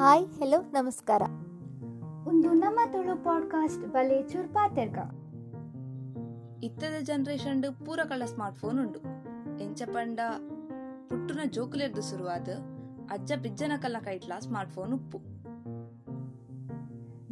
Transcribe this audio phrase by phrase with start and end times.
[0.00, 1.22] Hi hello ನಮಸ್ಕಾರ.
[2.28, 4.98] ಒಂದು ನಮ್ಮ ತುಳು ಪಾಡ್ಕಾಸ್ಟ್ ಬಲೆ ಚುರ್ಪಾ ತೆರ್ಗ.
[6.64, 8.98] ಇತ್ತದ ಜನರೇಷನ್ ಪೂರ ಕಳ್ಳ ಸ್ಮಾರ್ಟ್ ಫೋನ್ ಉಂಡು.
[9.62, 10.20] ಎಂಚ ಪಂಡ
[11.10, 12.48] ಪುಟ್ಟುನ ಜೋಕುಲೆರ್ದು ಶುರುವಾದ
[13.10, 15.18] ಅಜ್ಜ ಬಿಜ್ಜನ ಕಲ್ಲ ಕೈಟ್ಲ ಸ್ಮಾರ್ಟ್ ಫೋನ್ ಉಪ್ಪು.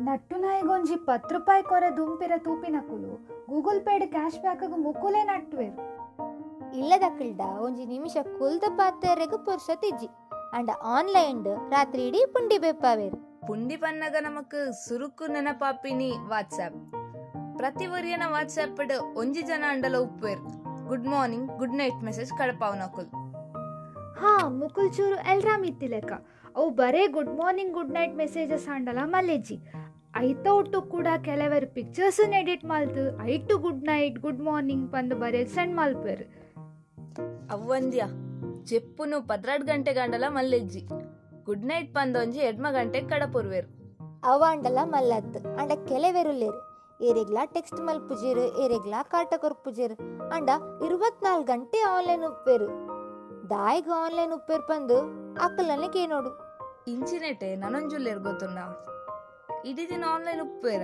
[0.03, 5.99] ನಟ್ಟು ನಾಯಿಗೊಂಜಿ ಪತ್ತು ರೂಪಾಯಿ ಕೊರ ದುಂಪಿರ ತೂಪಿನಕುಲು ಗೂಗಲ್ ಪೇಡ್ ಕ್ಯಾಶ್ ಬ್ಯಾಕ್ ಮುಕ್ಕುಲೆ ನಟ್ಟುವೆರು
[6.79, 9.71] ಇಲ್ಲದಕ್ಕಲ್ಡ ಒಂಜಿ ನಿಮಿಷ ಕುಲ್ದ ಪಾತ್ರೆಗೂ ಪುರುಷ
[10.55, 16.77] ಆನ್ಲೈನ್ ರಾತ್ರಿ ಇಡೀ ಪುಂಡಿ ಬೆಪ್ಪಾವೇರು ಪುಂಡಿ ಪನ್ನಗ ನಮಕ್ ಸುರುಕು ನೆನಪಾಪಿನಿ ವಾಟ್ಸ್ಆಪ್
[17.57, 18.81] ಪ್ರತಿ ಒರಿಯನ ವಾಟ್ಸ್ಆಪ್
[19.17, 20.39] ಒಂಜಿ ಜನ ಅಂಡಲ ಉಪ್ಪುವೆರ್.
[20.87, 23.07] Good morning good night message ಕಡಪಾವನಕುಲ್
[24.19, 26.13] ಹಾ ಮುಕುಲ್ ಚೂರು ಎಲ್ರಾ ಇತ್ತಿಲೆಕ.
[26.57, 29.67] ಅವು ಬರೇ good morning good night messages ಆಂಡಲ ಮಲ್ಲೇಜಿ.
[30.17, 35.77] ಐತ ಒಟ್ಟು ಕೂಡ ಕೆಲವರು ಪಿಕ್ಚರ್ಸ್ ಎಡಿಟ್ ಮಾಲ್ತು ಐಟು ಗುಡ್ ನೈಟ್ ಗುಡ್ ಮಾರ್ನಿಂಗ್ ಪಂದು ಬರೇ ಸೆಂಡ್
[35.77, 36.27] ಮಲ್ಪೇರು
[37.51, 38.03] ಅವ್ವಂದ್ಯ?
[38.67, 40.83] ಜೆಪ್ಪುನು ಪದ್ರಾಡ್ ಗಂಟೆ ಗಂಡಲ ಮಲ್ಲೆಜ್ಜಿ
[41.47, 43.69] ಗುಡ್ ನೈಟ್ ಪಂದೊಂಜಿ ಎಡ್ಮ ಗಂಟೆ ಕಡಪುರ್ವೆರ್
[44.25, 46.61] ಅವ ಅಂಡಲ ಮಲ್ಲತ್ತು ಅಂಡ ಕೆಲವೆರುಲ್ಲೇರು
[47.01, 49.97] ಏರೆಗ್ಲಾ ಟೆಕ್ಸ್ಟ್ ಮಲ್ಪುಜೇರು ಏರೆಗ್ಲಾ ಕಾಟ ಕೊರ್ಪುಜೇರು
[50.33, 50.51] ಅಂಡ
[50.87, 52.69] ಇರುವತ್ನಾಲ್ಕು ಗಂಟೆ ಆನ್ಲೈನ್ ಉಪ್ಪೇರು
[53.51, 54.97] ದಾಯಿಗ ಆನ್ಲೈನ್ ಉಪ್ಪೇರು ಪಂದು
[55.41, 56.31] ಅಕ್ಕಲನೆ ಕೇನೋಡು
[56.89, 58.59] ಇಂಚಿನೆಟೆ ನನೊಂಜುಲ್ಲೇರ್ ಗೊತ್ತುಂಡ
[59.65, 60.83] ಇಡೀ ದಿನ ಆನ್ಲೈನ್ ಉಪ್ಪೇರ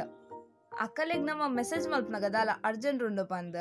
[0.81, 3.56] ಅಕ್ಕಲೆಗ್ ನಮ್ಮ ಮೆಸೇಜ್ ಮಲ್ಪನಾಗ ದಾಲ ಅರ್ಜೆಂಟ್ ಉಂಡು ಪಂದ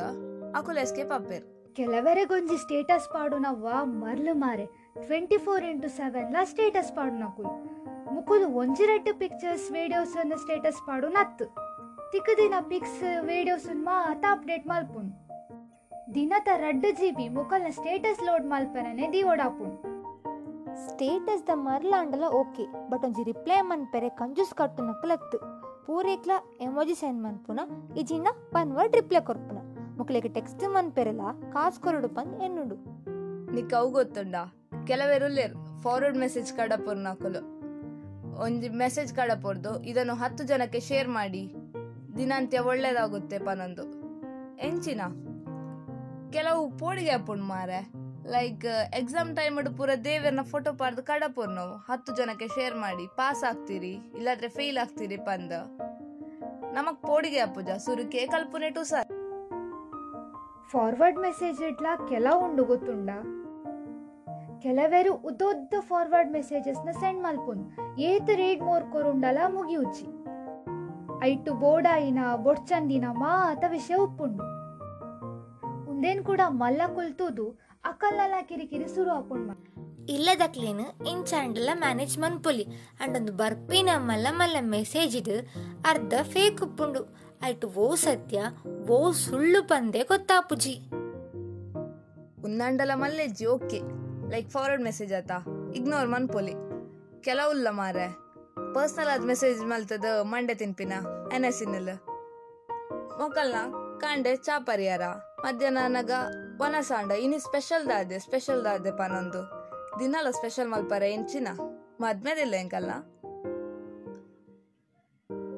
[0.56, 4.66] ಅಕುಲ್ ಎಸ್ಕೇಪ್ ಅಪ್ಪೇರ್ ಕೆಲವರೆಗೊಂಜಿ ಸ್ಟೇಟಸ್ ಪಾಡುನ ವಾ ಮರ್ಲು ಮಾರೆ.
[5.08, 7.52] ಟ್ವೆಂಟಿ ಫೋರ್ ಇಂಟು ಸೆವೆನ್ಲ ಸ್ಟೇಟಸ್ ಪಾಡು ಮುಕುಲು
[8.14, 11.46] ಮುಕುಲು ಒಂಜಿರೆಟ್ಟು ಪಿಕ್ಚರ್ಸ್ ವಿಡಿಯೋಸ್ ಅನ್ನು ಸ್ಟೇಟಸ್ ಪಾಡು ನತ್ತು
[12.12, 15.12] ತಿಕ್ಕ ದಿನ ಪಿಕ್ಸ್ ವಿಡಿಯೋಸ್ ಮಾತ ಅಪ್ಡೇಟ್ ಮಲ್ಪುನ್
[16.16, 17.30] ದಿನದ ರಡ್ಡು ಜಿ ಬಿ
[17.70, 19.76] ಸ್ಟೇಟಸ್ ಲೋಡ್ ಮಲ್ಪರನೆ ದಿವೋಡಾಪುನ್
[20.88, 25.40] ಸ್ಟೇಟಸ್ ದ ಮರ್ಲಾಂಡಲ ಓಕೆ ಬಟ್ ಒಂಜಿ ರಿಪ್ಲೈ ಮನ್ಪೆರೆ ಕಂಜೂಸ್ ಕಟ್ಟು ನಕ್ಕಲತ್ತು
[25.86, 27.60] ಪೂರೇಕ್ಲ ಎಮೋಜಿ ಸೈನ್ ಮನ್ಪುನ
[27.98, 30.64] ಇಜಿನ ಪನ್ ವರ್ಡ್ ರಿಪ್ಲೈ ಕೊರ್ಪುನ ಮುಕ್ಲೆಗ್ ಟೆಕ್ಸ್ಟ್
[31.54, 32.76] ಕಾಸ್ ಕೊರಡು ಪನ್ ಎನ್ನುಡು.
[33.56, 34.36] ನಿಕ್ ಅವು ಗೊತ್ತುಂಡ?
[34.88, 35.28] ಕೆಲವರು
[35.82, 37.42] ಫಾರ್ವರ್ಡ್ ಮೆಸೇಜ್ ಕಡಪುರ್ ನಕುಲು.
[38.42, 41.44] ಒಂಜಿ ಮೆಸೇಜ್ ಕಡಪುರ್ದು ಇದನ್ನು ಹತ್ತು ಜನಕ್ಕೆ ಶೇರ್ ಮಾಡಿ.
[42.18, 43.86] ದಿನಾಂತ್ಯ ಒಳ್ಳೇದಾಗುತ್ತೆ ಪನೊಂದು.
[44.68, 45.02] ಎಂಚಿನ?
[46.32, 47.80] ಕೆಲವು ಪೋಡಿಗೆ ಅಪ್ಪುಂಡು ಮಾರೆ.
[48.28, 48.66] ಲೈಕ್
[48.96, 51.74] ಎಕ್ಸಾಮ್ ಟೈಮ್ ಪೂರ ದೇವರನ್ನ ಫೋಟೋ ಪಾರ್ದು ಕಡಪುರ್ ನಾವು.
[51.92, 53.08] ಹತ್ತು ಜನಕ್ಕೆ ಶೇರ್ ಮಾಡಿ.
[53.08, 55.52] ಪಾಸ್ ಆಗ್ತೀರಿ, ಇಲ್ಲಾದ್ರೆ ಫೇಲ್ ಆಗ್ತೀರಿ ಪಂದ.
[56.74, 57.70] ನಮಗ್ ಪೋಡಿಗೆ ಅಪ್ಪುಜ.
[57.86, 59.13] ಸುರುಕೆ ಕಲ್ಪುನೆ ಟು ಸರ್.
[60.72, 63.10] ಫಾರ್ವರ್ಡ್ ಮೆಸೇಜ್ ಇಟ್ಲ ಕೆಲವುಂಡು ಗೊತ್ತುಂಡ?
[64.62, 67.64] ಕೆಲವೇರು ಉದ್ದೊದ್ದ ಫಾರ್ವರ್ಡ್ ಮೆಸೇಜಸ್ನ ಸೆಂಡ್ ಮಲ್ಪುನ್.
[68.00, 70.08] ಏತ್ ರೀಡ್ ಮೋರ್ ಕೊರುಂಡಲ ಮುಗಿಯುಚ್ಚಿ
[71.22, 74.44] ಐಟು ಬೋಡಾಯಿನ, ಬೊಡ್ಚಂದಿನ ಮಾತ ವಿಷಯ ಉಪ್ಪುಂಡು.
[75.92, 77.46] ಉಂದೇನ್ ಕೂಡ ಮಲ್ಲ ಕುಲ್ತುದು
[77.86, 79.12] ಅಕಲ್ನಲ ಕಿರಿಕಿರಿ ಶುರು
[80.54, 82.64] ಕ್ಲೀನ್ ಇನ್ ಇಂಚಾಂಡಲ ಮ್ಯಾನೇಜ್ ಮನ್ಪುಲಿ.
[83.00, 85.36] ಅಂಡೊಂದು ಬರ್ಪಿನ ಮಲ್ಲ ಮಲ್ಲ ಮೆಸೇಜ್ ಇದು
[85.90, 87.23] ಅರ್ಧ ಫೇಕ್ ಉಪ್ಪುಂಡು.
[87.44, 88.42] ಐಟು ಓ ಸತ್ಯ
[88.90, 90.76] ಓ ಸುಳ್ಳು ಪಂದೆ ಗೊತ್ತಾಪುಜಿ
[92.44, 93.80] ಉನ್ನಂಡಲ ಮಲ್ಲೆ ಓಕೆ.
[94.30, 95.32] ಲೈಕ್ ಫಾರ್ವರ್ಡ್ ಮೆಸೇಜ್ ಆತ
[95.76, 96.54] ಇಗ್ನೋರ್ ಮನ್ಪೊಲಿ.
[97.22, 98.08] ಕೆಲವುಲ್ಲ ಮಾರೆ
[98.74, 100.94] ಪರ್ಸನಲ್ ಆದ ಮೆಸೇಜ್ ಮಲ್ತದ ಮಂಡೆ ತಿನ್ಪಿನ
[101.34, 101.94] ಎನಸಿನಲ್
[103.20, 103.56] ಮೊಕಲ್ನ
[104.00, 105.02] ಕಾಂಡೆ ಚಾ ಪರಿಹಾರ.
[105.40, 106.12] ಮಧ್ಯಾಹ್ನ ನಗ
[106.62, 109.42] ವನಸಾಂಡ, ಇನಿ ಸ್ಪೆಷಲ್ ದಾದೆ ಸ್ಪೆಷಲ್ ದಾದೆ ಪನೊಂದು.
[110.00, 111.48] ದಿನಲ ಸ್ಪೆಷಲ್ ಮಲ್ಪರೆ ಎಂಚಿನ
[112.00, 112.92] ಮದ್ಮೇದಿಲ್ಲ ಎಂಕಲ್ಲ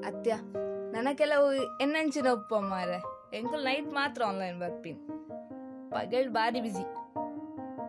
[0.07, 0.31] ಅತ್ಯ
[1.05, 1.47] ನನ್ನ ಕೆಲವು
[1.81, 2.95] ಎನ್ನಂಚಿನ ಒಪ್ಪ ಮಾರೆ.
[3.38, 4.97] ಎಂಕಲ್ ನೈಟ್ ಮಾತ್ರ ಆನ್ಲೈನ್ ಬರ್ಪಿನ್
[5.91, 6.83] ಪಗಲ್ ಬಾರಿ ಬಿಸಿ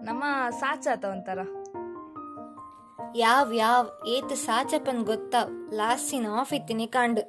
[0.04, 1.38] ನಮ್ಮ ಸಾಚಾತ ಒಂಥರ
[3.16, 7.22] ಯಾವ್ ಯಾವ್ ಏತ್ ಸಾಚಪನ್ ಗೊತ್ತಾವ್ ಲಾಸ್ಟಿನ ಆಫ್ ಇತ್ತಿನಿ ಕಾಂಡು.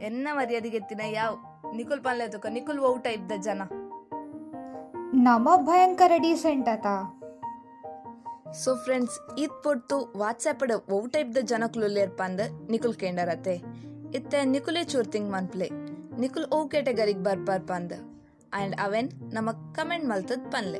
[0.00, 1.36] ಎನ್ನ ಮರ್ಯಾದೆಗೆತ್ತಿನ ಯಾವ?
[1.76, 3.62] ನಿಖುಲ್ ಪನ್ಲೆ ತುಕ ನಿಕುಲ್ ಔಟ ಇದ್ದ ಜನ.
[5.14, 6.86] ನಮ ಭಯಂಕರ ಡೀಸೆಂಟ್ ಆತ
[8.50, 13.56] ಸೊ ಫ್ರೆಂಡ್ಸ್ ಇದ್ ಪೊಟ್ಟು ವಾಟ್ಸ್ಆಪ್ ಔಟ ಇದ್ದ ಜನಕ್ಲುಲ್ಲೇರ್ ಪಂದ್ ನಿಕುಲ್ ಕೇಂಡರತೆ
[14.14, 15.70] ಇತ್ತೆ ನಿಕುಲೆ ಚೂರ್ ತಿಂಗ್ ಮನ್ಪ್ಲೆ
[16.18, 17.94] ನಿಕುಲ್ ಓ ಕೆಟಗರಿಗ್ ಬರ್ಪಾರ್ ಪಂದ್
[18.52, 20.78] ಅಂಡ್ ಅವೆನ್ ನಮಗ್ ಕಮೆಂಟ್ ಮಲ್ತದ್ ಪನ್ಲೆ.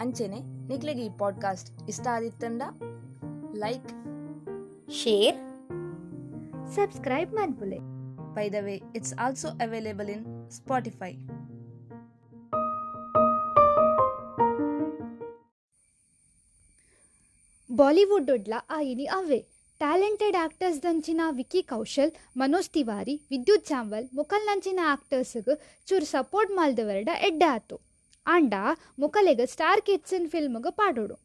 [0.00, 2.62] ಅಂಚೆನೆ ನಿಕ್ಲೆಗೆ ಈ ಪಾಡ್ಕಾಸ್ಟ್ ಇಷ್ಟ ಆದಿತ್ತಂಡ?
[3.54, 3.88] Like
[4.90, 5.36] share
[6.74, 7.78] subscribe ಮನ್ಪುಲೆ
[8.34, 11.16] by the way it's also available in Spotify.
[17.76, 19.59] Bollywood ಉಡ್ಲ ಆಯಿನಿ ಅವೇ.
[19.80, 22.10] ಟ್ಯಾಲೆಂಟೆಡ್ ಆಕ್ಟರ್ಸ್ ದಂಚಿನ ವಿಕಿ ಕೌಶಲ್,
[22.40, 25.52] ಮನೋಜ್ ತಿವಾರಿ, ವಿದ್ಯುತ್ ಚಾಂಬಲ್ ಮುಕಲ್ ನಂಚಿನ ಆಕ್ಟರ್ಸ್ಗ್
[25.88, 27.76] ಚೂರು ಸಪೋರ್ಟ್ ಮಾಲ್ದವರಡ ಎಡ್ಡೆ ಆತು.
[28.26, 28.54] ಆಂಡ
[29.02, 31.16] ಮುಕಲೆಗ್ ಸ್ಟಾರ್ ಕಿಡ್ಸನ್ ಫಿಲ್ಮ್ಗೆ ಪಾಡೋಡು.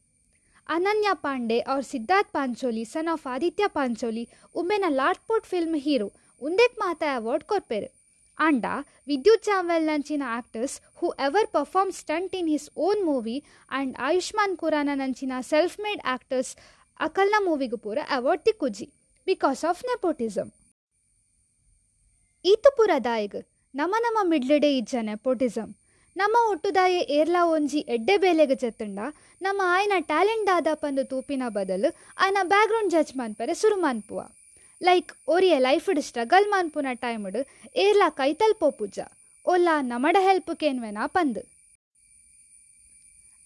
[0.68, 4.24] ಅನನ್ಯ ಪಾಂಡೆ ಅವ್ರ ಸಿದ್ಧಾರ್ಥ್ ಪಾಂಚೋಲಿ, ಸನ್ ಆಫ್ ಆದಿತ್ಯ ಪಾಂಚೋಲಿ
[4.60, 6.08] ಉಮ್ಮೆನ ಲಾಟ್ಪೋಟ್ ಫಿಲ್ಮ್ ಹೀರೋ
[6.42, 7.90] ಉಂದೆಕ್ ಮಾತ ಅವಾರ್ಡ್ ಕೊರ್ಪೇರು.
[8.38, 8.66] ಆಂಡ
[9.10, 13.36] Vidyut Jamwal ನಂಚಿನ actors who ever perform stunt in his own movie
[13.70, 16.50] and Ayushmann Khurrana ನಂಚಿನ self made actors
[17.00, 18.86] ಅಕಲ್ನ ಮೂವಿಗೂ ಪೂರ ಅವಾರ್ಡ್ ತಿಕ್ಕುಜಿ
[19.26, 20.50] ಬಿಕಾಸ್ ಆಫ್ ನೆಪೋಟಿಸಮ್
[22.44, 23.40] ಈತು ಪೂರ ದಾಯಿಗ್
[23.74, 25.74] ನಮ ನಮ ಮಿಡ್ಲಡೆ ಇಜ್ಜ ನೆಪೋಟಿಸಮ್
[26.16, 28.98] ನಮ್ಮ ಒಟ್ಟುದಾಯೆ ಏರ್ಲ ಒಂಜಿ ಎಡ್ಡೆ ಬೇಲೆಗೆ ಜತ್ತಂಡ,
[29.42, 31.88] ನಮ್ಮ ಆಯ್ನ ಟ್ಯಾಲೆಂಟ್ ಆದ ಪಂದು ತೂಪಿನ ಬದಲು
[32.18, 34.20] ಆಯ್ನ ಬ್ಯಾಕ್ಗ್ರೌಂಡ್ ಜಜ್ ಮಾನ್ಪರೆ ಸುರು ಮಾನ್ಪುವ.
[34.82, 37.36] ಲೈಕ್ ಒರಿಯ ಲೈಫ್ಡ್ ಸ್ಟ್ರಗಲ್ ಮಾನ್ಪುನ ಟೈಮ್ಡ್
[37.76, 38.98] ಏರ್ಲ ಕೈತಲ್ ಪೂಜ,
[39.46, 41.40] ಒಲ್ಲ ನಮಡ ಹೆಲ್ಪ್ ಕೇನ್ವೆನಾ ಪಂದು.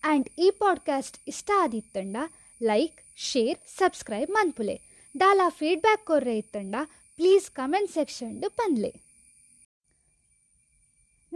[0.05, 2.17] ಆ್ಯಂಡ್ ಈ ಪಾಡ್ಕಾಸ್ಟ್ ಇಷ್ಟ ಆದಿತ್ತಂಡ
[2.63, 4.77] ಲೈಕ್ ಶೇರ್ ಸಬ್ಸ್ಕ್ರೈಬ್ ಮನ್ಪುಲೆ.
[5.15, 6.77] ದಾಲ ಫೀಡ್ಬ್ಯಾಕ್ ಕೊರ್ರೆ ಇತ್ತಂಡ
[7.19, 8.93] ಪ್ಲೀಸ್ ಕಮೆಂಟ್ ಸೆಕ್ಷನ್ಡ್ ಪನ್ಲೆ.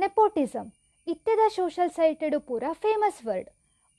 [0.02, 0.70] ನೆಪೋಟಿಸಮ್
[1.12, 3.50] ಇತ್ತೆದ ಸೋಷಲ್ ಸೈಟೆಡು ಪೂರ ಫೇಮಸ್ ವರ್ಡ್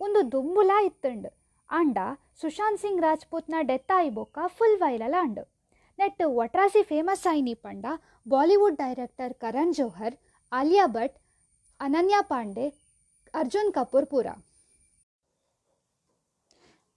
[0.06, 1.28] ಒಂದು ದುಂಬುಲ ಇತ್ತಂಡ್.
[1.70, 1.98] ಅಂಡ
[2.42, 5.42] ಸುಶಾಂತ್ ಸಿಂಗ್ ರಾಜ್ಪೂತ್ನ ಡೆತ್ ಆಯ್ಬೊಕ್ಕ ಫುಲ್ ವೈರಲ್ ಅಂಡ್
[6.00, 7.86] ನೆಟ್ ಒಟ್ರಾಸಿ ಫೇಮಸ್ ಆಯ್ನಿ ಪಂಡ
[8.34, 10.16] ಬಾಲಿವುಡ್ ಡೈರೆಕ್ಟರ್ ಕರಣ್ ಜೋಹರ್
[10.52, 11.16] ಆಲಿಯಾ ಭಟ್,
[11.80, 12.66] ಅನನ್ಯಾ ಪಾಂಡೆ,
[13.34, 14.28] ಅರ್ಜುನ್ ಕಪೂರ್ ಪೂರ.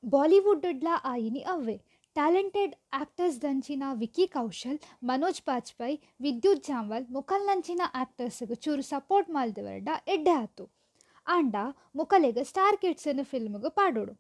[0.05, 1.77] ಬಾಲಿವುಡ್ಡ್ಲ ಆಯಿನಿ ಅವ್ವೆ.
[2.15, 10.31] ಟ್ಯಾಲೆಂಟೆಡ್ ಆಕ್ಟರ್ಸ್ ದಂಚಿನ ವಿಕಿ ಕೌಶಲ್, ಮನೋಜ್ ಬಾಜ್ಪಾಯಿ, ವಿದ್ಯುತ್ ಜಾಮ್ವಾಲ್ ಮುಕಲ್ನಂಚಿನ ಆ್ಯಕ್ಟರ್ಸ್ಗೆ ಚೂರು ಸಪೋರ್ಟ್ ಮಾಲ್ದವರ್ಡ ಎಡ್ಡೆ
[10.31, 10.71] ಆತು
[11.27, 11.57] ಆಂಡ
[11.97, 14.13] ಮುಕಲೆಗ್ ಸ್ಟಾರ್ ಕಿಡ್ಸನ್ ಫಿಲ್ಮ್ಗೆ ಪಾಡೋಡು.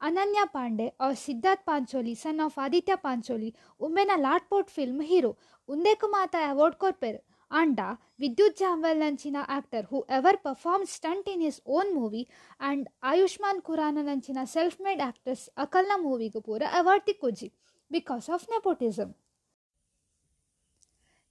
[0.00, 5.38] ಅನನ್ಯ ಪಾಂಡೆ ಅವ್ರ ಸಿದ್ಧಾರ್ಥ್ ಪಾಂಚೋಲಿ, ಸನ್ ಆಫ್ ಆದಿತ್ಯ ಪಾಂಚೋಲಿ ಉಮ್ಮೆನ ಲಾಟ್ಪೋರ್ಟ್ ಫಿಲ್ಮ್ ಹೀರೋ
[5.68, 7.80] ಉಂದೇಕು ಮಾತ ಅವಾರ್ಡ್ ಕೊರ್ಪೆರ್ ಆಂಡ
[8.20, 12.22] Vidyut Jamwal ನಂಚಿನ actor who ever perform stunt in his own movie
[12.60, 17.48] and Ayushmann Khurrana ನಂಚಿನ self made actors ಅಕಲ್ನ ಮೂವಿಗೂ ಪೂರ award ತಿಕ್ಕೊಜ್ಜಿ
[17.90, 19.12] because of nepotism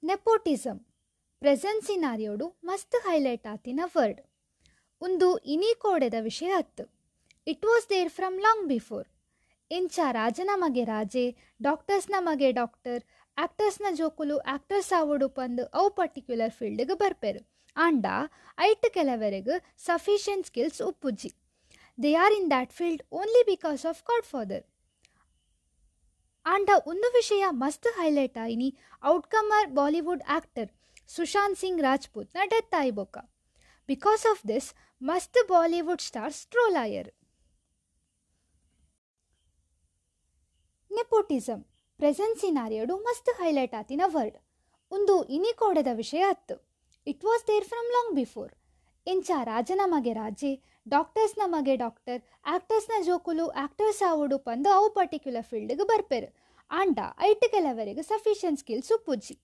[0.03, 0.79] nepotism
[1.41, 4.21] present ಸಿನಾರಿಯೋಡು ಮಸ್ತ್ ಹೈಲೈಟ್ ಆತಿನ ವರ್ಡ್
[5.01, 6.85] ಒಂದು ಇನಿ ಕೋಡೆದ ವಿಷಯ ಹತ್ತು
[7.47, 9.05] it was there from long before
[9.71, 11.23] ಇಂಚ ರಾಜನ ಮಗೆ ರಾಜೆ
[11.61, 13.01] ಡಾಕ್ಟರ್ಸ್ನ ಮಗೆ ಡಾಕ್ಟರ್
[13.37, 17.41] ಆಕ್ಟರ್ಸ್ನ ಜೋಕುಲು ಆಕ್ಟರ್ಸ್ ಆವಡು ಪಂದು ಅವು ಪರ್ಟಿಕ್ಯುಲರ್ ಫೀಲ್ಡ್ಗೆ ಬರ್ಪೇರು.
[17.75, 18.05] ಆಂಡ
[18.67, 19.55] ಐಟ್ ಕೆಲವರೆಗೆ
[19.87, 21.31] sufficient skills ಉಪ್ಪುಜ್ಜಿ.
[21.97, 24.01] They are in that field only because of
[24.31, 24.65] godfather
[26.45, 28.69] and ಒಂದು ವಿಷಯ ಮಸ್ತ್ ಹೈಲೈಟ್ ಆಯಿನಿ
[29.03, 30.69] ಔಟ್ಕಮರ್ ಬಾಲಿವುಡ್ ಆಕ್ಟರ್
[31.09, 33.17] ಸುಶಾಂತ್ ಸಿಂಗ್ ರಾಜ್ಪೂತ್ನ ಡೆತ್ ಆಯ್ಬೋಕ
[33.89, 34.69] ಬಿಕಾಸ್ ಆಫ್ ದಿಸ್
[35.01, 37.09] ಮಸ್ತ್ ಬಾಲಿವುಡ್ ಸ್ಟಾರ್ಸ್ ಟ್ರೋಲ್ ಆಯರ್
[40.91, 41.63] ನೆಪೋಟಿಸಮ್
[42.01, 44.35] ಪ್ರೆಸೆಂಟ್ ಸಿನಾರಿಯೋಡು ಮಸ್ತ್ ಹೈಲೈಟ್ ಆತಿನ ವರ್ಡ್.
[44.91, 46.55] ಒಂದು ಇನಿ ಕೋಡದ ವಿಷಯ ಅತ್ತು.
[47.07, 48.51] It was there from long before
[49.07, 50.51] ಇಂಚ ರಾಜ ನಮಗೆ ರಾಜೆ
[50.93, 52.19] ಡಾಕ್ಟರ್ಸ್ ನಮಗೆ ಡಾಕ್ಟರ್
[52.55, 56.29] ಆಕ್ಟರ್ಸ್ನ ಜೋಕುಲು ಆಕ್ಟರ್ಸ್ ಆವುಡು ಪಂದು ಅವು ಪರ್ಟಿಕ್ಯುಲರ್ ಫೀಲ್ಡ್ಗೆ ಬರ್ಪೇರು.
[56.71, 56.99] ಆಂಡ
[57.29, 59.35] ಐಟ್ ಕೆಲವರಿಗೆ sufficient skills ಉಪ್ಪುಜ್ಜಿ.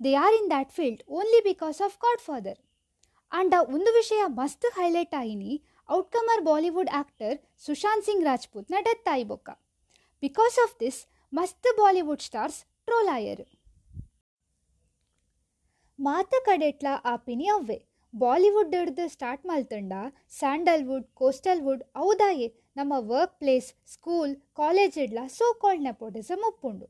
[0.00, 1.98] They are in that field only because of
[2.28, 2.58] godfather
[3.32, 5.54] and ಒಂದು ವಿಷಯ ಮಸ್ತ್ ಹೈಲೈಟ್ ಆಯಿನಿ
[5.88, 7.36] ಔಟ್ಕಮರ್ ಬಾಲಿವುಡ್ ಆಕ್ಟರ್
[7.66, 9.50] ಸುಶಾಂತ್ ಸಿಂಗ್ ರಾಜ್ಪೂತ್ನ ಡೆತ್ ಆಯ್ಬೊಕ್ಕ
[10.22, 11.00] ಬಿಕಾಸ್ ಆಫ್ ದಿಸ್
[11.36, 12.60] ಮಸ್ತ್ ಬಾಲಿವುಡ್ ಸ್ಟಾರ್ಸ್
[13.14, 13.44] ಆಯರು
[15.98, 17.76] ಮಾತ ಕಡೆಟ್ಲ ಆಪಿನಿ ಅವ್ವೆ.
[18.14, 19.92] ಬಾಲಿವುಡ್ ಹಿಡ್ದು ಸ್ಟಾರ್ಟ್ ಮಾಲ್ತಂಡ
[20.38, 22.48] ಸ್ಯಾಂಡಲ್ವುಡ್, ಕೋಸ್ಟಲ್ವುಡ್ ಹೌದಾಯೆ.
[22.78, 26.86] ನಮ್ಮ ವರ್ಕ್ ಪ್ಲೇಸ್, ಸ್ಕೂಲ್, ಕಾಲೇಜ್ ಇಡ್ಲ ಸೋ ಕಾಲ್ಡ್ ನೆಪೋಟಿಸಮ್ ಒಪ್ಪುಂಡು.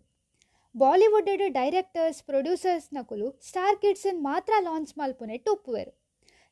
[0.74, 5.92] ಬಾಲಿವುಡ್ ಹಿಡು ಡೈರೆಕ್ಟರ್ಸ್, ಪ್ರೊಡ್ಯೂಸರ್ಸ್ ನಕುಲು ಸ್ಟಾರ್ ಕಿಡ್ಸನ್ ಮಾತ್ರ ಲಾಂಚ್ ಮಾಲ್ಪುನೆ ಒಪ್ಪುವೆರು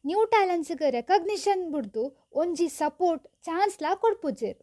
[0.05, 2.05] ನ್ಯೂ ಟ್ಯಾಲೆಂಟ್ಸ್ಗೆ ರೆಕಗ್ನಿಷನ್ ಬಿಡ್ದು
[2.43, 4.63] ಒಂಜಿ ಸಪೋರ್ಟ್, ಚಾನ್ಸ್ಲ ಕೊಡ್ಪುಜೇರು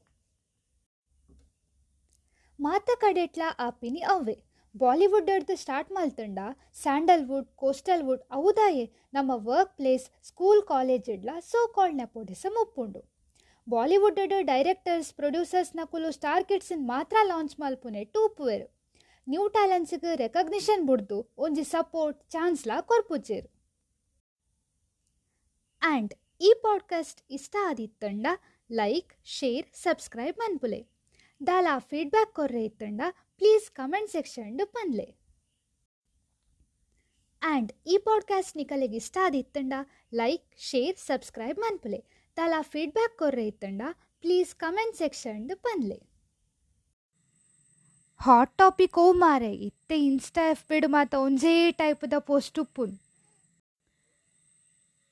[2.63, 4.43] ಮಾತ ಕಡೆಟ್ಲ ಆಪಿನಿ ಅವೆ
[4.77, 6.39] ಬಾಲಿವುಡ್ ಅಡ್ದು ಸ್ಟಾರ್ಟ್ ಮಾಲ್ತಂಡ,
[6.81, 13.01] ಸ್ಯಾಂಡಲ್ವುಡ್, ಕೋಸ್ಟಲ್ವುಡ್ ಔದಾಯೆ ನಮ್ಮ ವರ್ಕ್ ಪ್ಲೇಸ್, ಸ್ಕೂಲ್, ಕಾಲೇಜ್ ಇಡ್ಲ ಸೋ ಕಾಲ್ಡ್ ನೆಪೋಟಿಸಮ್ ಮುಪ್ಪುಂಡು.
[13.69, 18.67] ಬಾಲಿವುಡ್ ಅಡ್ ಡೈರೆಕ್ಟರ್ಸ್, ಪ್ರೊಡ್ಯೂಸರ್ಸ್ ನಕುಲು ಸ್ಟಾರ್ ಕಿಡ್ಸನ್ ಮಾತ್ರ ಲಾಂಚ್ ಮಾಲ್ಪುನೆ ಟೂಪುವೆರು.
[19.29, 23.49] ನ್ಯೂ ಟ್ಯಾಲೆಂಟ್ಸ್ಗೆ ರೆಕಗ್ನಿಷನ್ ಬಿಡ್ದು ಒಂಜಿ ಸಪೋರ್ಟ್, ಚಾನ್ಸ್ಲ ಕೊರ್ಪುಜೇರು
[25.81, 28.27] ಆ್ಯಂಡ್ ಈ ಪಾಡ್ಕಾಸ್ಟ್ ಇಷ್ಟ ಆದಿತ್ತಂಡ
[28.71, 30.92] ಲೈಕ್, ಶೇರ್, ಸಬ್ಸ್ಕ್ರೈಬ್ ಮನ್ಪುಲೆ.
[31.47, 33.01] ದಾಲ ಫೀಡ್ಬ್ಯಾಕ್ ಕೊರ್ರೆ ಇತ್ತಂಡ
[33.37, 35.07] ಪ್ಲೀಸ್ ಕಮೆಂಟ್ ಸೆಕ್ಷನ್ ಪನ್ಲೆ
[37.41, 39.73] ಆ್ಯಂಡ್ ಈ ಪಾಡ್ಕಾಸ್ಟ್ ನಿಕಲೆಗೆ ಇಷ್ಟ ಆದಿತ್ತಂಡ
[40.13, 41.99] ಲೈಕ್ ಶೇರ್ ಸಬ್ಸ್ಕ್ರೈಬ್ ಮನ್ಪುಲೆ
[42.37, 43.81] ದಾಲ ಫೀಡ್ಬ್ಯಾಕ್ ಕೊರ್ರೆ ಇತ್ತಂಡ
[44.19, 45.99] ಪ್ಲೀಸ್ ಕಮೆಂಟ್ ಸೆಕ್ಷನ್ ಪನ್ಲೆ
[48.19, 52.93] ಹಾಟ್ ಟಾಪಿಕ್ ಓ ಮಾರೆ ಇತ್ತೆ ಇನ್ಸ್ಟಾ ಎಫ್ ಬಿಡು ಮಾತ ಒಂಜೇ ಟೈಪ್ದ ಪೋಸ್ಟ್ ಉಪ್ಪುನ್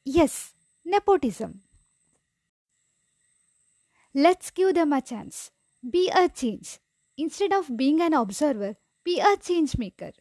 [0.07, 0.39] S
[0.85, 1.55] nepotism
[4.15, 5.39] let's give them a chance
[5.85, 6.70] be a change
[7.18, 8.75] instead of being an observer
[9.06, 10.16] be a change maker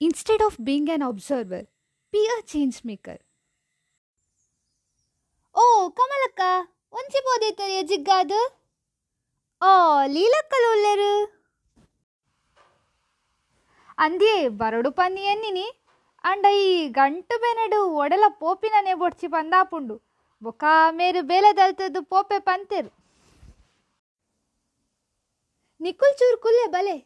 [0.00, 1.66] instead of being an observer
[2.12, 3.20] be a change maker
[5.54, 5.64] ಓ
[5.98, 6.42] ಕಮಲಕ್ಕ
[6.94, 8.40] ಒಂಚಿ ಬೋದೈತರಿಯ ಜಿಗ್ಗಾದು
[9.62, 9.72] ಓ
[10.14, 11.12] ಲೀಲಕ್ಕಲು ಒಲ್ಲೆರು
[13.98, 15.66] ಅಂದಿಯೇ ಬರಡು ಪನ್ನಿ ಎನ್ನಿನಿ
[16.24, 19.96] ಅಂಡ ಈ ಗಂಟು ಬೆನಡು ಒಡಲ ಪೋಪಿನನೆ ಬೊಡ್ಚಿ ಪಂದಾಪುಂಡು
[20.42, 22.90] ಬೊಕ ಮೇರು ಬೇಲೆದಲ್ತದ್ದು ಪೋಪೆ ಪಂತೆರು
[25.80, 26.96] ನಿಕ್ಕುಲ್ ಚೂರು ಕುಲ್ಲೆ ಬಲೆ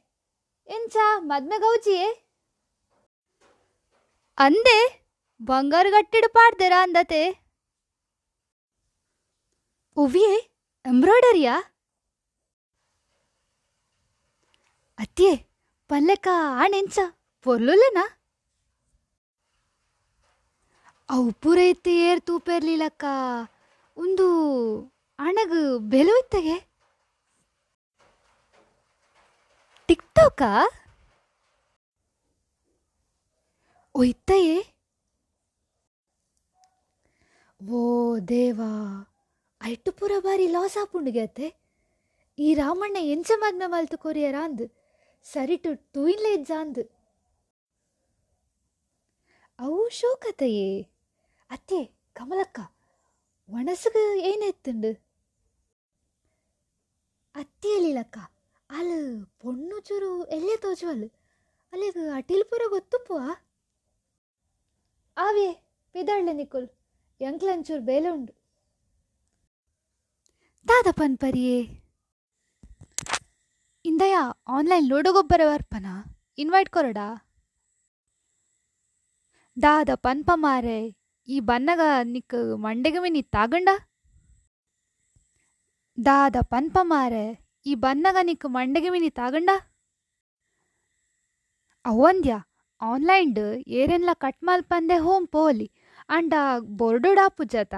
[0.69, 2.09] ಎಂಚ ಮದ್ಮೆ ಗೌಜಿಯೇ
[4.39, 4.79] ಅಂದೆ
[5.41, 7.23] ಬಂಗಾರು ಗಟ್ಟಿಡು ಪಾಡ್ದೆರ ಅಂದತೆ
[9.97, 10.37] ಒವ್ವಿಯೇ
[10.85, 11.55] ಎಂಬ್ರಾಯ್ಡರಿಯಾ
[14.99, 15.35] ಅತ್ತಿಯೇ
[15.91, 16.29] ಪಲ್ಲೆಕ
[16.63, 16.97] ಆಣೆಂಚ
[17.47, 18.05] ಪೊರ್ಲುಲೆನಾ
[21.10, 23.06] ಅವು ಪೂರೈತೆ ಏರ್ ತೂಪೆರ್ಲಿಲ್ಲಕ್ಕ
[23.98, 24.26] ಒಂದು
[25.20, 25.62] ಅಣಗು
[26.20, 26.56] ಇತ್ತಗೆ
[29.90, 30.42] ಟಿಕ್ಟಾಕ?
[33.96, 34.58] ಒಯ್ತಯೇ?
[37.62, 38.72] ಓ ದೇವಾ
[39.62, 41.48] ಐಟು ಪೂರ ಬಾರಿ ಲಾಸ್ ಆಪುಂಡುಗೆ ಅತ್ತೆ.
[42.40, 44.66] ಈ ರಾಮಣ್ಣ ಎಂಚ ಮಗ್ನ ಮಲ್ತು ಕೊರಿಯರ ಅಂದ್.
[45.24, 46.84] ಸರಿಟು ತೂಯಿನ್ಲೆ ಜಾಂದ್
[49.60, 50.97] ಅವು ಶೋಕತೆಯೇ?
[51.50, 51.80] ಅತ್ತೆ,
[52.14, 52.60] ಕಮಲಕ್ಕ,
[53.50, 53.98] ಒಣಸಗ
[54.30, 54.92] ಏನೆತ್ತುಂಡು
[57.36, 58.18] ಅತ್ತಿ ಎಲ್ಲಿಲಕ್ಕ
[58.70, 61.06] ಅಲ್ ಪೊಣ್ಣು ಚೂರು ಎಲ್ಲೇ ತೋಜುವಲ್,
[61.74, 62.62] ಅಲ್ಲಿಗ ಅಟಿಲ್ ಪೂರ
[65.18, 65.48] ಆವೇ
[65.96, 66.68] ಪಿದಾಳ್ಳೆ ನಿಕುಲ್
[67.22, 68.34] ಎಂಕ್ಲಂಚೂರು ಬೇಲೆ ಉಂಡು.
[70.68, 71.60] ದಾದ ಪನ್ಪರಿಯೇ,
[73.86, 74.16] ಇಂದಯ
[74.48, 75.88] ಆನ್ಲೈನ್ ಲೋಡಗೊಬ್ಬರ ವರ್ಪನ
[76.38, 77.08] ಇನ್ವೈಟ್ ಕೊರಡಾ?
[79.58, 80.80] ದಾದ ಪನ್ಪ ಮಾರೆ
[81.28, 83.70] ಈ ಬನ್ನಗ ನಿಕ್ ಮಂಡೆಗೆ ನೀ ತಾಗಂಡ?
[86.06, 87.26] ದಾದ ಪನ್ಪ ಮಾರೆ
[87.66, 89.50] ಈ ಬನ್ನಗ ನಿಕ್ ಮಂಡೆಗೆ ನೀ ತಾಗಂಡ?
[91.86, 92.34] ಅವಂದ್ಯ,
[92.82, 95.68] ಆನ್ಲೈನ್ಡ್ ಏರೆನ್ಲ ಕಟ್ ಮಲ್ಪಂದೆ ಹೋಮ್ ಪೋಲಿ,
[96.10, 97.74] ಅಂಡ ಬೊರ್ಡುಡಾಪುಜತ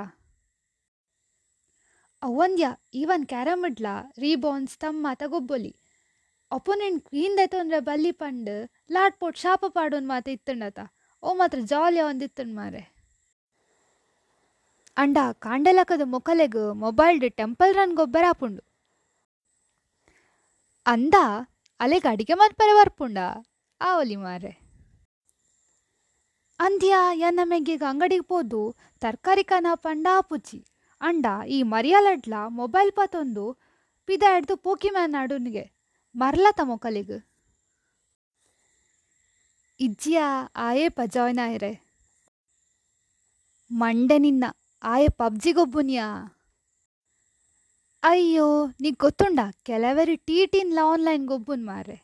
[2.22, 3.88] ಅವಂದ್ಯ, ಈವನ್ ಕ್ಯಾರಮಿಡ್ಲ,
[4.18, 5.74] ರೀಬಾನ್ಸ್ ತಮ್ಮ ತಗೊಬ್ಬೊಲಿ.
[6.52, 8.54] ಅಪೋನೆಂಟ್ ಕ್ವೀನ್ ದೆತೊಂದ್ರೆ ಬಲ್ಲಿ ಪಂಡ್
[8.92, 10.80] ಲಾಟ್ ಪೋಟ್ ಶಾಪ ಪಾಡೋನ್ ಮಾತ ಇತ್ತಂಡತ.
[11.24, 12.99] ಓ ಮಾತ್ರ ಜಾಲಿ ಒಂದಿತ್ತಂಡ್ ಮಾರೆ.
[15.02, 18.64] ಅಂಡ ಕಾಂಡಲಕದ ಮೊಕಲೆಗ್ ಮೊಬೈಲ್ಡ್ ಟೆಂಪಲ್ ರನ್ ಗೊಬ್ಬರ ಆಪುಂಡು
[20.86, 21.14] ಅಂದ
[21.80, 23.18] ಅಲೆಗ ಅಡಿಗೆ ಮಲ್ಪರೆ ಬರ್ಪುಂಡ
[23.82, 24.70] ಆ ಮಾರೆ
[26.60, 30.66] ಅಂದ್ಯ ಎನ್ನ ಮೆಗ್ಗಿಗ ಅಂಗಡಿಗೆ ಪೋದು ತರಕಾರಿ ಕನ ಪಂಡ ಆಪುಜಿ
[31.02, 33.58] ಅಂಡ ಈ ಮರಿಯಾಲಡ್ಲ ಮೊಬೈಲ್ ಪತೊಂದು
[34.06, 35.72] ಪಿದ ಹಿಡ್ದು ಪೋಕಿ ಮ್ಯಾನ್ ಆಡುನಿಗೆ
[36.16, 37.18] ಮರ್ಲತ ಮೊಕಲಿಗ್.
[39.80, 40.22] ಇಜ್ಜಿಯ
[40.56, 41.72] ಆಯೇ ಪಜಾಯ್ನ ಇರೆ.
[43.72, 44.59] ಮಂಡೆ ನಿನ್ನ.
[44.84, 46.06] ಆಯೆ ಪಬ್ಜಿಗೊಬ್ಬುನ್ಯಾ
[48.04, 48.46] ಅಯ್ಯೋ
[48.82, 49.40] ನೀ ಗೊತ್ತುಂಡ?
[49.68, 50.16] ಕೆಲವರಿ
[50.78, 51.98] ಲ ಆನ್ಲೈನ್ ಗೊಬ್ಬುನ್ ಮಾರೆ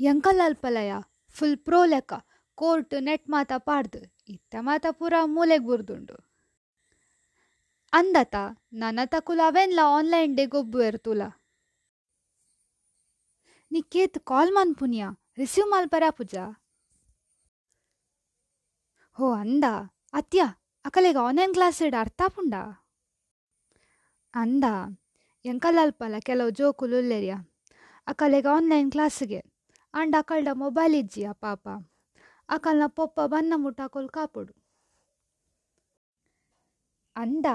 [0.00, 0.92] ಎಂಕಲ್ ಅಲ್ಪಲಯ
[1.36, 2.12] ಫುಲ್ ಪ್ರೋ ಲೆಕ್ಕ.
[2.58, 6.16] ಕೋರ್ಟ್ ನೆಟ್ ಮಾತ ಪಾಡ್ದು, ಇತ್ತ ಮಾತ ಪೂರ ಮೂಲೆಗ್ ಬುರ್ದುಂಡು.
[7.92, 8.34] ಅಂದತ
[8.72, 11.22] ನನ್ನ ತಕುಲ ಅವೆನ್ಲ ಆನ್ಲೈನ್ ಡೇ ಗೊಬ್ಬು ಇರ್ತುಲ
[13.70, 16.34] ನೀ ಕೇತ್ ಕಾಲ್ ಮನ್ಪುನ್ಯಾ ರಿಸೀವ್ ಮಾಲ್ಪರ ಪೂಜ
[19.18, 19.64] ಹೋ, ಅಂದ.
[20.12, 20.40] ಅತ್ಯ
[20.84, 22.54] ಅಕಲೆಗ ಆನ್ಲೈನ್ ಕ್ಲಾಸ್ ಇಡ ಅರ್ಥ ಪುಂಡ
[24.34, 24.64] ಅಂದ
[25.44, 27.34] ಎಂಕಲ್ಲಲ್ಪಲ ಕೆಲವು ಜೋಕುಲು ಉಲ್ಲೆರಿಯ
[28.06, 29.40] ಅಕಲೆಗ ಆನ್ಲೈನ್ ಕ್ಲಾಸ್ಗೆ
[29.94, 31.68] ಅಂಡ ಅಕಲ್ಡ ಮೊಬೈಲ್ ಇಜ್ಜಿಯ ಪಾಪ?
[32.48, 34.52] ಅಕಲ್ನ ಪೊಪ್ಪ ಬನ್ನ ಮುಟ್ಟಾಕೊಲ್ ಕಾಪುಡು
[37.16, 37.46] ಅಂದ,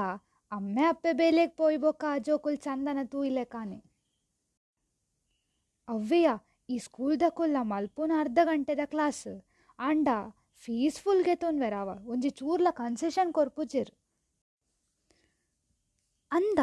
[0.51, 3.79] ಅಮ್ಮೆ ಅಪ್ಪೆ ಬೇಲೆಗ್ ಪೋಯ್ ಬೊಕ್ಕ ಆ ಜೋಕುಲ್ ಚಂದನ ತೂಯಿಲೆ ಕಾನೆ.
[5.87, 6.29] ಅವ್ವೆಯ,
[6.69, 9.27] ಈ ಸ್ಕೂಲ್ದ ಕೊಲ್ಲ ಮಲ್ಪುನ ಅರ್ಧ ಗಂಟೆದ ಕ್ಲಾಸ್
[9.79, 10.07] ಅಂಡ
[10.65, 11.89] ಫೀಸ್ ಗೆತೋನ್ ವೆರಾವ.
[12.11, 13.91] ಒಂಜಿ ಚೂರ್ಲ ಕನ್ಸೆಷನ್ ಕೊರ್ಪುಜಿರ್.
[16.31, 16.59] ಅಂದ,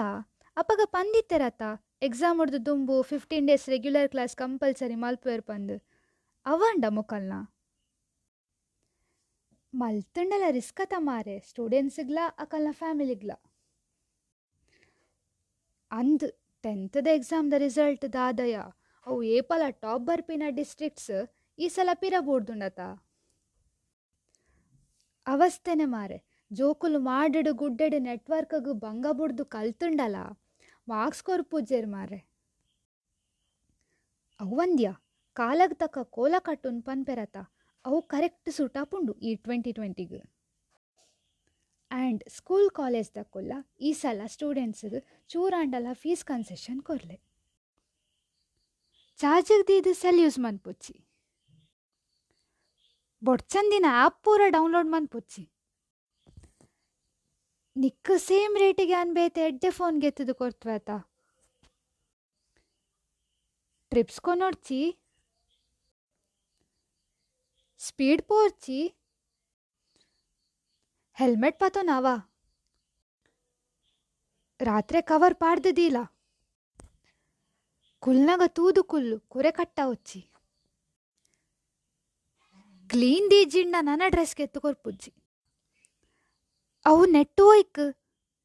[0.56, 1.62] ಅಪಗ ಪಂದಿತ್ತೆರತ
[2.02, 5.74] ಎಕ್ಸಾಮ್ ಹೊಡೆದು ದುಂಬು fifteen days regular class compulsory ಮಲ್ಪೇರ್ ಪಂದ್.
[6.46, 7.34] ಅವಂಡ ಮುಕಲ್ನ?
[9.74, 10.42] ಮಲ್ತಂಡಲ
[10.84, 13.32] ಅತ ಮಾರೆ ಸ್ಟೂಡೆಂಟ್ಸ್ಗ್ಲ ಅಕಲ್ನ ಫ್ಯಾಮಿಲಿಗ್ಲ
[15.90, 16.26] ಅಂದ್
[16.64, 18.56] ಟೆಂತ್ದ ಎಕ್ಸಾಮ್ದ ರಿಸಲ್ಟ್ ದಾದಯ.
[19.06, 21.10] ಅವು ಏಪಲ ಟಾಪ್ ಬರ್ಪಿನ ಡಿಸ್ಟ್ರಿಕ್ಟ್ಸ್
[21.58, 22.14] ಈ ಸಲ ಪಿರ
[25.26, 26.18] ಅವಸ್ಥೆನೆ ಮಾರೆ.
[26.52, 30.16] ಜೋಕುಲು ಮಾಡಡು ಗುಡ್ಡೆಡು ನೆಟ್ವರ್ಕ್ಗ್ ಬಂಗ ಬುಡ್ದು ಕಲ್ತುಂಡಲ.
[30.88, 32.18] ಮಾರ್ಕ್ಸ್ ಕೊರ್ಪುಜೇರ್ ಮಾರೆ.
[34.40, 34.92] ಅವಂದ್ಯ
[35.32, 37.36] ಕಾಲಗ್ ತಕ್ಕ ಕೋಲ ಕಟ್ಟುನ್ ಪನ್ಪೆರತ.
[37.84, 40.20] ಅವು ಕರೆಕ್ಟ್ ಸೂಟಾಪುಂಡು ಈ ಟ್ವೆಂಟಿ ಟ್ವೆಂಟಿಗೆ.
[41.90, 47.20] ಆ್ಯಂಡ್ ಸ್ಕೂಲ್ ಕಾಲೇಜ್ ತಕ್ಕೊಲ್ಲ ಈ ಸಲ ಸ್ಟೂಡೆಂಟ್ಸ್ಗೆ ಚೂರಾಂಡಲ ಫೀಸ್ ಕನ್ಸೆಷನ್ ಕೊರ್ಲೆ.
[49.16, 51.06] ಚಾರ್ಜಿಗ್ ದೀದು ಸೆಲ್ ಯೂಸ್ ಮನ್ಪುಚ್ಚಿ
[53.24, 55.52] ಬೊಡ್ಚಂದಿನ ಆ್ಯಪ್ ಪೂರ ಡೌನ್ಲೋಡ್ ಮನ್ಪುಚ್ಚಿ
[57.76, 60.90] ನಿಕ್ಕ ಸೇಮ್ ರೇಟಿಗೆ ಅನ್ಬೇತೆ, ಎಡ್ಡೆ ಫೋನ್ ಗೆತ್ತದು ಕೊರ್ತವೇತ
[63.88, 64.98] ಟ್ರಿಪ್ಸ್ ನೋಡ್ಚಿ.
[67.78, 68.98] ಸ್ಪೀಡ್ ಪೋರ್ಚಿ
[71.12, 72.16] ಹೆಲ್ಮೆಟ್ ಪತೋ ನಾವಾ.
[74.60, 75.96] ರಾತ್ರಿ ಕವರ್ ಪಾಡ್ದದಿಲ್ಲ.
[77.98, 79.80] ಕುಲ್ನಗ ತೂದು ಕುಲ್ಲು, ಕುರೆ ಕಟ್ಟ
[82.92, 85.10] ಒಚ್ಚಿ ದಿ ಜಿಂಡ ನನ್ನ ಡ್ರೆಸ್ಗೆ ಎತ್ತುಕೊರ್ಪುಜ್ಜಿ
[86.86, 87.80] ಅವು ನೆಟ್ಟು ಹೋಯ್ಕ್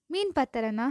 [0.10, 0.82] ಮೀನ್ ಪತ್ತರನ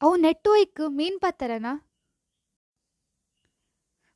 [0.00, 1.70] ಅವು ನೆಟ್ಟು ಹೋಯ್ಕ್ ಮೀನ್ ಪತ್ತರನ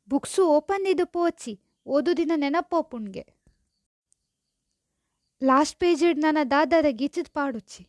[0.08, 1.54] ಬುಕ್ಸು ಓಪನ್ ಇದು ಪೋಚಿ
[1.86, 3.24] ಓದು ದಿನ ನೆನಪೋ ಪುಣ್ಗೆ
[5.42, 7.82] ಲಾಸ್ಟ್ ಪೇಜ್ ನನ್ನ ದಾದಾದ ಗೀಚಿದ್ ಪಾಡುಚ್ಚಿ